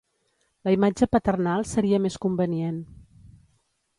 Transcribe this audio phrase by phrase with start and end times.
[0.67, 2.83] La imatge paternal seria més convenient.